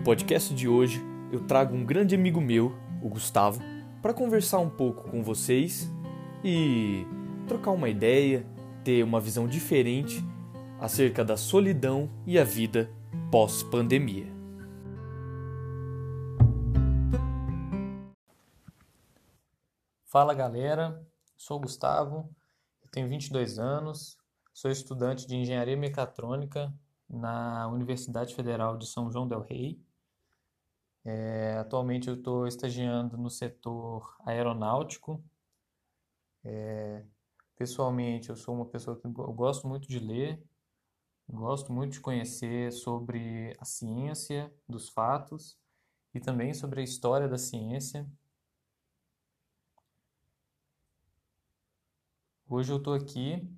[0.00, 0.98] No podcast de hoje,
[1.30, 3.60] eu trago um grande amigo meu, o Gustavo,
[4.00, 5.90] para conversar um pouco com vocês
[6.42, 7.06] e
[7.46, 8.46] trocar uma ideia,
[8.82, 10.24] ter uma visão diferente
[10.80, 12.90] acerca da solidão e a vida
[13.30, 14.24] pós-pandemia.
[20.06, 20.98] Fala galera,
[21.36, 22.34] sou o Gustavo,
[22.90, 24.16] tenho 22 anos,
[24.54, 26.72] sou estudante de Engenharia Mecatrônica
[27.06, 29.78] na Universidade Federal de São João del Rei.
[31.04, 35.22] É, atualmente eu estou estagiando no setor aeronáutico.
[36.44, 37.04] É,
[37.56, 40.42] pessoalmente, eu sou uma pessoa que eu gosto muito de ler,
[41.28, 45.58] gosto muito de conhecer sobre a ciência dos fatos
[46.14, 48.06] e também sobre a história da ciência.
[52.48, 53.48] Hoje eu estou aqui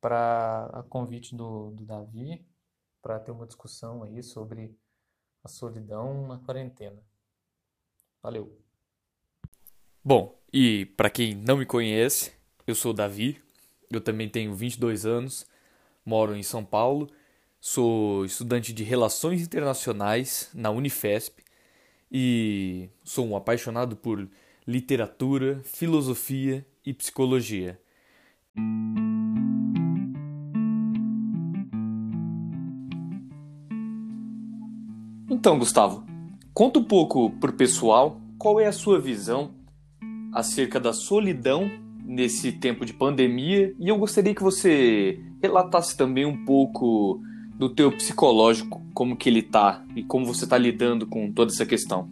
[0.00, 2.44] para a convite do, do Davi
[3.02, 4.74] para ter uma discussão aí sobre
[5.42, 7.02] a solidão na quarentena.
[8.22, 8.58] Valeu.
[10.04, 12.32] Bom, e para quem não me conhece,
[12.66, 13.40] eu sou o Davi,
[13.90, 15.46] eu também tenho 22 anos,
[16.04, 17.10] moro em São Paulo,
[17.60, 21.42] sou estudante de Relações Internacionais na Unifesp
[22.10, 24.28] e sou um apaixonado por
[24.66, 27.80] literatura, filosofia e psicologia.
[35.40, 36.04] Então, Gustavo,
[36.52, 39.54] conta um pouco pro pessoal qual é a sua visão
[40.34, 41.66] acerca da solidão
[42.04, 47.22] nesse tempo de pandemia e eu gostaria que você relatasse também um pouco
[47.54, 51.64] do teu psicológico, como que ele tá e como você tá lidando com toda essa
[51.64, 52.10] questão.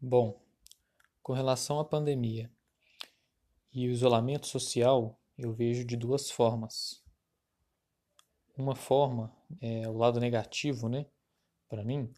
[0.00, 0.40] Bom,
[1.24, 2.48] com relação à pandemia
[3.74, 7.02] e o isolamento social, eu vejo de duas formas.
[8.56, 11.06] Uma forma, é, o lado negativo, né,
[11.68, 12.12] para mim,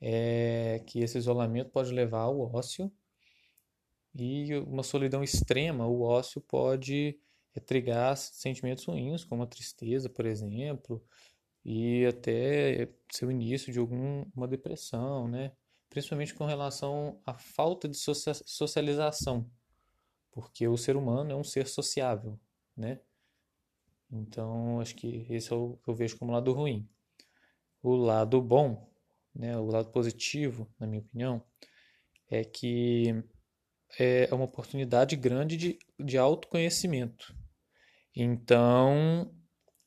[0.00, 2.92] é que esse isolamento pode levar ao ócio
[4.14, 7.18] e uma solidão extrema, o ócio pode
[7.66, 11.02] trigar sentimentos ruins, como a tristeza, por exemplo,
[11.64, 15.52] e até ser o início de alguma depressão, né?
[15.88, 19.50] Principalmente com relação à falta de socialização,
[20.30, 22.38] porque o ser humano é um ser sociável,
[22.78, 23.00] né?
[24.10, 26.88] Então, acho que esse é o que eu vejo como lado ruim.
[27.82, 28.90] O lado bom,
[29.34, 31.44] né, o lado positivo, na minha opinião,
[32.30, 33.14] é que
[33.98, 37.34] é uma oportunidade grande de, de autoconhecimento.
[38.14, 39.34] Então,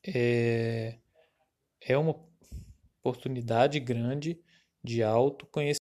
[0.06, 0.98] é,
[1.80, 2.14] é uma
[3.00, 4.40] oportunidade grande
[4.82, 5.82] de autoconhecimento.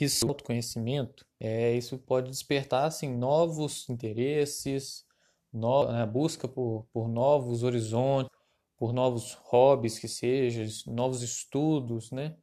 [0.00, 5.04] Isso, autoconhecimento, é, isso pode despertar assim, novos interesses,
[5.52, 8.30] no, né, busca por, por novos horizontes,
[8.76, 12.36] por novos hobbies que sejam, novos estudos, né?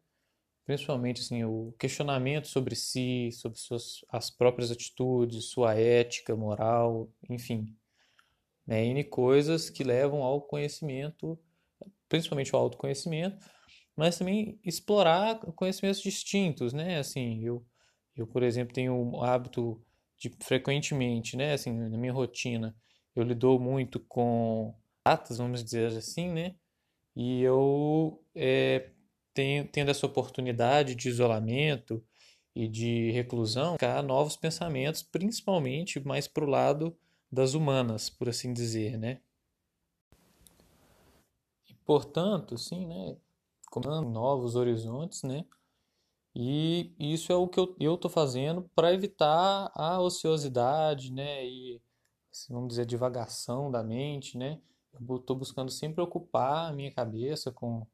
[0.66, 7.76] Principalmente assim, o questionamento sobre si, sobre suas as próprias atitudes, sua ética, moral, enfim.
[8.68, 8.86] Né?
[8.86, 11.40] N coisas que levam ao conhecimento,
[12.08, 13.38] principalmente ao autoconhecimento,
[13.96, 17.00] mas também explorar conhecimentos distintos, né?
[17.00, 17.66] Assim, eu,
[18.16, 19.84] eu por exemplo, tenho o hábito
[20.18, 22.76] de frequentemente, né, assim, na minha rotina,
[23.20, 24.74] eu lido muito com
[25.06, 26.56] datas, vamos dizer assim, né?
[27.16, 28.92] E eu é,
[29.34, 32.04] tenho, tendo essa oportunidade de isolamento
[32.56, 36.98] e de reclusão, cá novos pensamentos, principalmente mais para o lado
[37.32, 39.22] das humanas, por assim dizer, né?
[41.70, 43.18] E, portanto, sim, né?
[43.70, 45.46] Comando novos horizontes, né?
[46.36, 51.46] E isso é o que eu estou fazendo para evitar a ociosidade, né?
[51.46, 51.82] E
[52.50, 54.60] vamos dizer, divagação da mente, né?
[54.94, 57.86] Eu estou buscando sempre ocupar a minha cabeça com,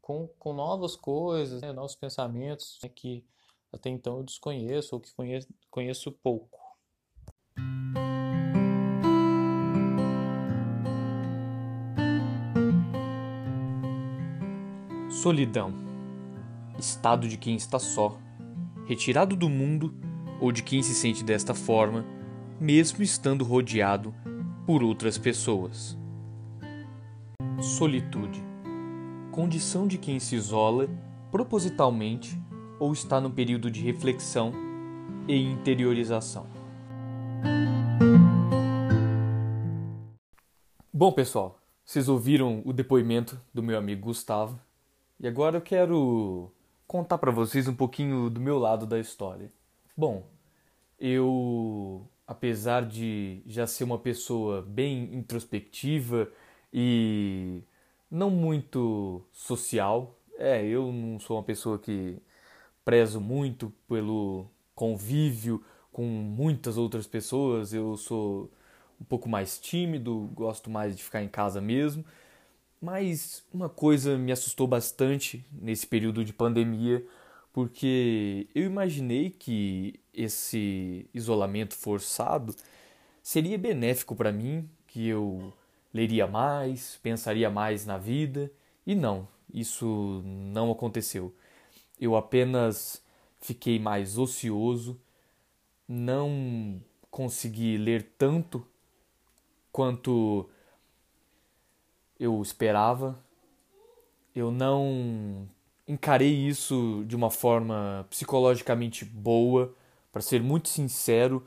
[0.00, 1.72] com, com novas coisas, né?
[1.72, 2.88] novos pensamentos né?
[2.88, 3.24] que
[3.72, 6.58] até então eu desconheço ou que conheço, conheço pouco.
[15.10, 15.90] Solidão
[16.78, 18.18] estado de quem está só,
[18.86, 19.94] retirado do mundo
[20.40, 22.19] ou de quem se sente desta forma
[22.60, 24.14] mesmo estando rodeado
[24.66, 25.98] por outras pessoas.
[27.60, 28.50] Solitude
[29.30, 30.88] condição de quem se isola
[31.30, 32.38] propositalmente
[32.78, 34.52] ou está no período de reflexão
[35.28, 36.46] e interiorização.
[40.92, 44.60] Bom, pessoal, vocês ouviram o depoimento do meu amigo Gustavo
[45.18, 46.52] e agora eu quero
[46.86, 49.50] contar para vocês um pouquinho do meu lado da história.
[49.96, 50.26] Bom,
[50.98, 56.30] eu apesar de já ser uma pessoa bem introspectiva
[56.72, 57.60] e
[58.08, 62.18] não muito social, é, eu não sou uma pessoa que
[62.84, 64.46] prezo muito pelo
[64.76, 65.60] convívio
[65.92, 68.48] com muitas outras pessoas, eu sou
[69.00, 72.04] um pouco mais tímido, gosto mais de ficar em casa mesmo.
[72.80, 77.04] Mas uma coisa me assustou bastante nesse período de pandemia,
[77.52, 82.54] porque eu imaginei que esse isolamento forçado
[83.22, 85.52] seria benéfico para mim, que eu
[85.92, 88.50] leria mais, pensaria mais na vida,
[88.86, 91.34] e não, isso não aconteceu.
[92.00, 93.02] Eu apenas
[93.40, 95.00] fiquei mais ocioso,
[95.88, 96.80] não
[97.10, 98.66] consegui ler tanto
[99.72, 100.48] quanto
[102.18, 103.18] eu esperava.
[104.34, 105.48] Eu não
[105.90, 109.74] encarei isso de uma forma psicologicamente boa.
[110.12, 111.44] Para ser muito sincero,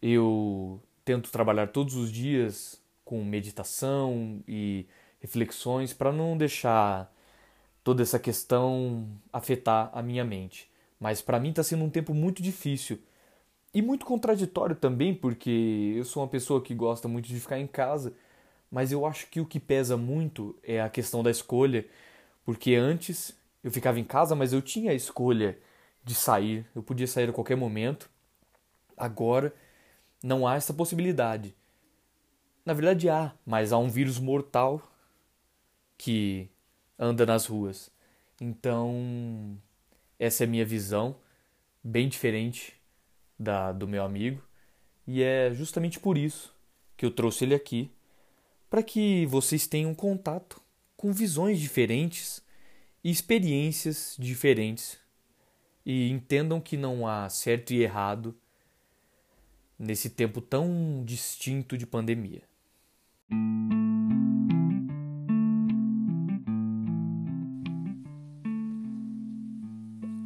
[0.00, 4.86] eu tento trabalhar todos os dias com meditação e
[5.20, 7.12] reflexões para não deixar
[7.82, 10.70] toda essa questão afetar a minha mente.
[10.98, 12.98] Mas para mim está sendo um tempo muito difícil
[13.74, 17.66] e muito contraditório também, porque eu sou uma pessoa que gosta muito de ficar em
[17.66, 18.12] casa,
[18.70, 21.86] mas eu acho que o que pesa muito é a questão da escolha,
[22.44, 25.58] porque antes eu ficava em casa, mas eu tinha a escolha
[26.02, 28.10] de sair, eu podia sair a qualquer momento.
[28.96, 29.54] Agora
[30.22, 31.54] não há essa possibilidade.
[32.64, 34.82] Na verdade há, mas há um vírus mortal
[35.96, 36.50] que
[36.98, 37.90] anda nas ruas.
[38.40, 39.58] Então,
[40.18, 41.16] essa é a minha visão,
[41.82, 42.74] bem diferente
[43.38, 44.42] da do meu amigo,
[45.06, 46.54] e é justamente por isso
[46.96, 47.90] que eu trouxe ele aqui,
[48.68, 50.60] para que vocês tenham contato
[50.96, 52.42] com visões diferentes
[53.02, 54.98] e experiências diferentes
[55.84, 58.34] e entendam que não há certo e errado
[59.78, 62.42] nesse tempo tão distinto de pandemia.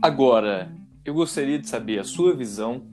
[0.03, 0.71] Agora,
[1.05, 2.87] eu gostaria de saber a sua visão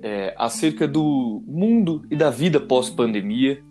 [0.00, 3.62] é, acerca do mundo e da vida pós-pandemia,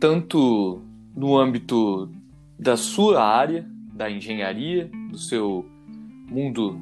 [0.00, 0.82] tanto
[1.14, 2.10] no âmbito
[2.58, 5.64] da sua área, da engenharia, do seu
[6.28, 6.76] mundo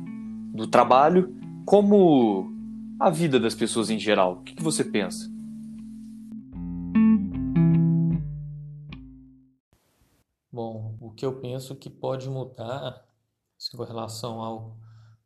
[0.55, 2.51] do trabalho, como
[2.99, 4.35] a vida das pessoas em geral.
[4.35, 5.31] O que, que você pensa?
[10.51, 13.07] Bom, o que eu penso que pode mudar
[13.59, 14.77] assim, com relação ao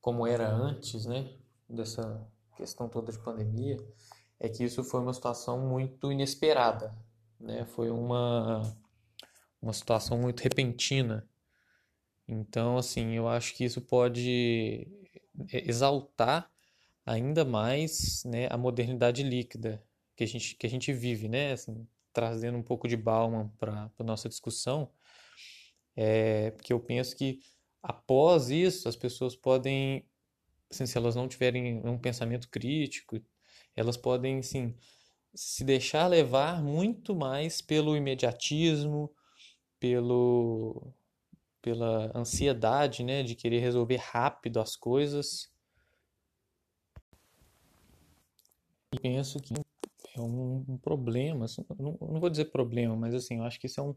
[0.00, 1.32] como era antes, né,
[1.68, 2.24] dessa
[2.56, 3.76] questão toda de pandemia,
[4.38, 6.94] é que isso foi uma situação muito inesperada,
[7.40, 7.64] né?
[7.64, 8.62] Foi uma
[9.60, 11.26] uma situação muito repentina.
[12.28, 14.88] Então, assim, eu acho que isso pode
[15.52, 16.50] exaltar
[17.04, 19.82] ainda mais, né, a modernidade líquida
[20.16, 21.52] que a gente que a gente vive, né?
[21.52, 24.90] Assim, trazendo um pouco de Bauman para a nossa discussão,
[25.94, 27.40] é porque eu penso que
[27.82, 30.04] após isso as pessoas podem
[30.70, 33.20] assim, se elas não tiverem um pensamento crítico,
[33.76, 34.74] elas podem, sim,
[35.34, 39.14] se deixar levar muito mais pelo imediatismo,
[39.78, 40.92] pelo
[41.66, 45.50] pela ansiedade, né, de querer resolver rápido as coisas.
[48.92, 49.52] E penso que
[50.14, 53.66] é um, um problema, assim, não, não vou dizer problema, mas assim, eu acho que
[53.66, 53.96] isso é um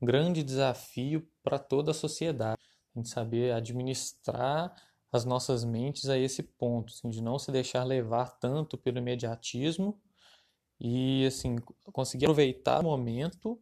[0.00, 2.62] grande desafio para toda a sociedade,
[2.94, 4.72] a gente saber administrar
[5.10, 10.00] as nossas mentes a esse ponto, assim, de não se deixar levar tanto pelo imediatismo
[10.80, 11.56] e assim
[11.92, 13.60] conseguir aproveitar o momento,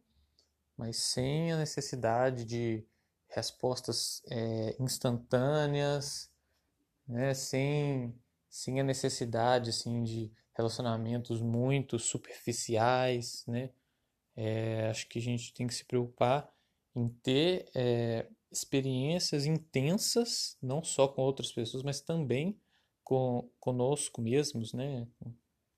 [0.77, 2.85] mas sem a necessidade de
[3.29, 6.31] respostas é, instantâneas,
[7.07, 7.33] né?
[7.33, 8.13] sem,
[8.49, 13.43] sem a necessidade assim, de relacionamentos muito superficiais.
[13.47, 13.69] Né?
[14.35, 16.51] É, acho que a gente tem que se preocupar
[16.95, 22.57] em ter é, experiências intensas, não só com outras pessoas, mas também
[23.03, 25.07] com conosco mesmos, né?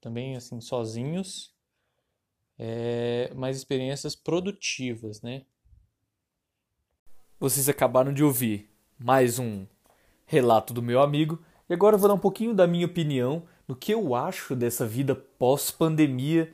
[0.02, 1.54] Também assim sozinhos,
[2.58, 5.46] é, mas experiências produtivas, né?
[7.40, 8.70] Vocês acabaram de ouvir
[9.00, 9.66] mais um
[10.26, 13.78] relato do meu amigo e agora eu vou dar um pouquinho da minha opinião no
[13.78, 16.54] que eu acho dessa vida pós-pandemia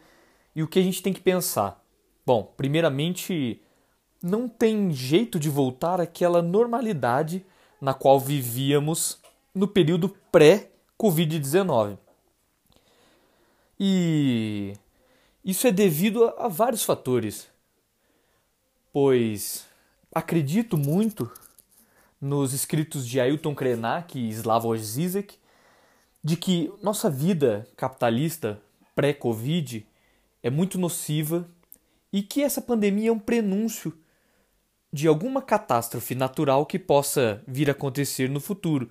[0.56, 1.84] e o que a gente tem que pensar.
[2.24, 3.60] Bom, primeiramente
[4.22, 7.44] não tem jeito de voltar àquela normalidade
[7.82, 9.20] na qual vivíamos
[9.56, 11.98] no período pré-Covid-19.
[13.80, 14.74] E
[15.44, 17.50] isso é devido a, vários fatores,
[18.94, 19.66] pois
[20.16, 21.30] acredito muito
[22.22, 25.38] nos escritos de Ailton Krenak e Slavoj Zizek
[26.24, 28.62] de que nossa vida capitalista
[28.96, 29.86] pré-Covid
[30.42, 31.46] é muito nociva
[32.14, 33.94] e que essa pandemia é um prenúncio
[34.92, 38.90] de alguma catástrofe natural que possa vir a acontecer no futuro.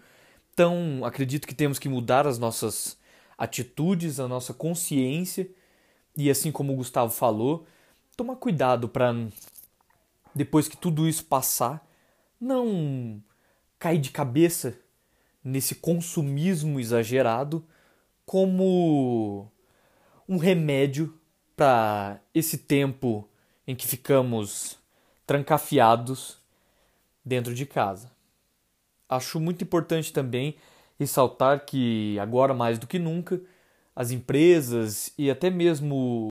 [0.52, 2.98] Então, acredito que temos que mudar as nossas
[3.38, 5.48] atitudes, a nossa consciência
[6.14, 7.66] e, assim como o Gustavo falou,
[8.14, 9.14] tomar cuidado para,
[10.34, 11.86] depois que tudo isso passar,
[12.40, 13.22] não
[13.78, 14.78] cair de cabeça
[15.42, 17.64] nesse consumismo exagerado
[18.24, 19.50] como
[20.28, 21.18] um remédio
[21.56, 23.28] para esse tempo
[23.66, 24.78] em que ficamos
[25.26, 26.38] trancafiados
[27.24, 28.10] dentro de casa.
[29.08, 30.56] Acho muito importante também
[30.98, 33.40] ressaltar que agora mais do que nunca
[33.94, 36.28] as empresas e até mesmo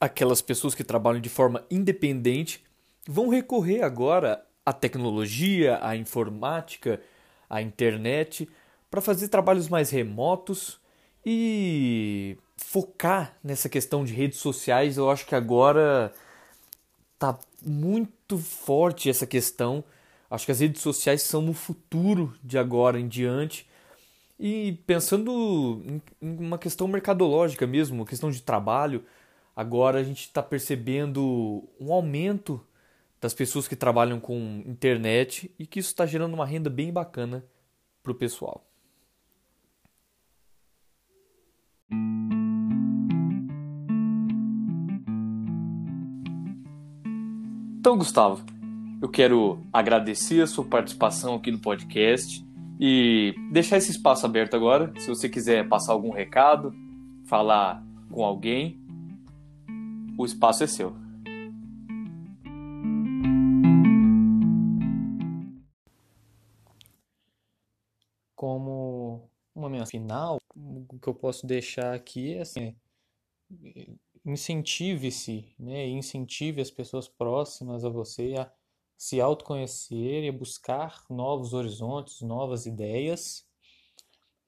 [0.00, 2.65] aquelas pessoas que trabalham de forma independente
[3.06, 7.00] vão recorrer agora à tecnologia, à informática,
[7.48, 8.48] à internet
[8.90, 10.80] para fazer trabalhos mais remotos
[11.24, 14.96] e focar nessa questão de redes sociais.
[14.96, 16.12] Eu acho que agora
[17.18, 19.84] tá muito forte essa questão.
[20.30, 23.68] Acho que as redes sociais são o futuro de agora em diante.
[24.38, 29.04] E pensando em uma questão mercadológica mesmo, uma questão de trabalho,
[29.54, 32.60] agora a gente está percebendo um aumento
[33.20, 37.44] das pessoas que trabalham com internet e que isso está gerando uma renda bem bacana
[38.02, 38.64] para o pessoal.
[47.78, 48.44] Então, Gustavo,
[49.00, 52.44] eu quero agradecer a sua participação aqui no podcast
[52.80, 54.92] e deixar esse espaço aberto agora.
[54.98, 56.74] Se você quiser passar algum recado,
[57.24, 58.80] falar com alguém,
[60.18, 61.05] o espaço é seu.
[69.86, 72.76] Final, o que eu posso deixar aqui é assim,
[74.24, 75.86] incentive-se, né?
[75.86, 78.50] incentive as pessoas próximas a você a
[78.96, 83.46] se autoconhecer e a buscar novos horizontes, novas ideias.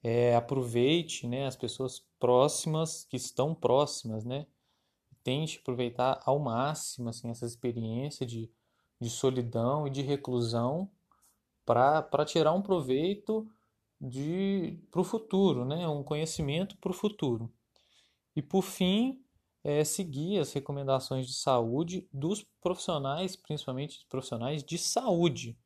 [0.01, 4.47] É, aproveite né, as pessoas próximas, que estão próximas, né?
[5.23, 8.49] Tente aproveitar ao máximo assim, essa experiência de,
[8.99, 10.89] de solidão e de reclusão
[11.65, 13.47] para tirar um proveito
[14.89, 15.87] para o futuro, né?
[15.87, 17.51] um conhecimento para o futuro.
[18.35, 19.21] E por fim,
[19.63, 25.57] é, seguir as recomendações de saúde dos profissionais, principalmente profissionais de saúde,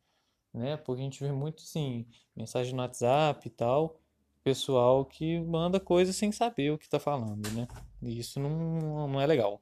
[0.53, 0.77] né?
[0.77, 3.99] Porque a gente vê muito assim, mensagem no WhatsApp e tal,
[4.43, 7.67] pessoal que manda coisas sem saber o que está falando, né?
[8.01, 9.61] E isso não, não é legal.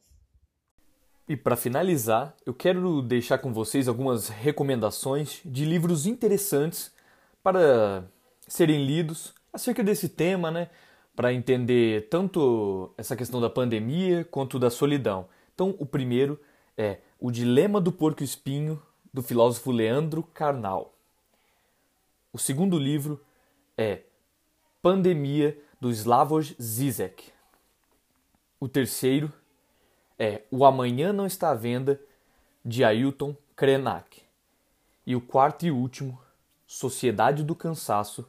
[1.28, 6.94] E para finalizar, eu quero deixar com vocês algumas recomendações de livros interessantes
[7.42, 8.04] para
[8.52, 10.70] serem lidos acerca desse tema, né?
[11.16, 15.30] para entender tanto essa questão da pandemia quanto da solidão.
[15.54, 16.38] Então, o primeiro
[16.78, 18.82] é O Dilema do Porco Espinho,
[19.14, 20.94] do filósofo Leandro Carnal.
[22.34, 23.24] O segundo livro
[23.78, 24.02] é
[24.82, 27.32] Pandemia, do Slavoj Zizek.
[28.60, 29.32] O terceiro
[30.20, 32.02] é O Amanhã Não Está à Venda,
[32.66, 34.22] de Ailton Krenak.
[35.08, 36.20] E o quarto e último,
[36.68, 38.28] Sociedade do Cansaço,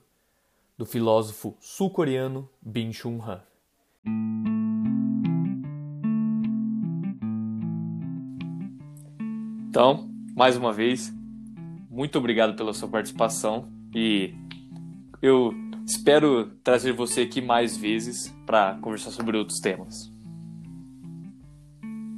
[0.76, 3.42] do filósofo sul-coreano Bin Chun-han.
[9.68, 11.12] Então, mais uma vez,
[11.90, 14.34] muito obrigado pela sua participação e
[15.20, 15.54] eu
[15.86, 20.12] espero trazer você aqui mais vezes para conversar sobre outros temas.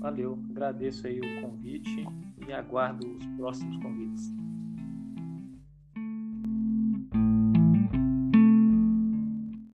[0.00, 2.06] Valeu, agradeço aí o convite
[2.46, 4.43] e aguardo os próximos convites.